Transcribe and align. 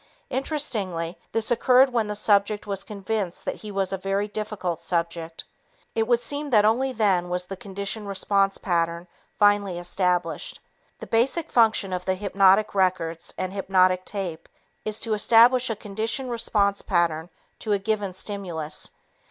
Interestingly, 0.31 1.15
this 1.31 1.51
occurred 1.51 1.93
when 1.93 2.07
the 2.07 2.15
subject 2.15 2.65
was 2.65 2.83
convinced 2.83 3.45
that 3.45 3.57
he 3.57 3.69
was 3.71 3.93
a 3.93 3.99
very 3.99 4.27
difficult 4.27 4.81
subject. 4.81 5.43
It 5.93 6.07
would 6.07 6.19
seem 6.21 6.49
that 6.49 6.65
only 6.65 6.91
then 6.91 7.29
was 7.29 7.45
the 7.45 7.55
conditioned 7.55 8.07
response 8.07 8.57
pattern 8.57 9.07
finally 9.37 9.77
established. 9.77 10.59
The 10.97 11.05
basic 11.05 11.51
function 11.51 11.93
of 11.93 12.05
the 12.05 12.15
hypnotic 12.15 12.73
records 12.73 13.31
and 13.37 13.53
hypnotic 13.53 14.03
tape 14.03 14.49
is 14.85 14.99
to 15.01 15.13
establish 15.13 15.69
a 15.69 15.75
conditioned 15.75 16.31
response 16.31 16.81
pattern 16.81 17.29
to 17.59 17.73
a 17.73 17.77
given 17.77 18.15
stimulus. 18.15 18.89